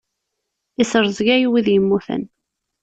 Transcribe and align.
Isrezgay 0.81 1.43
wid 1.51 1.67
immuten. 1.75 2.23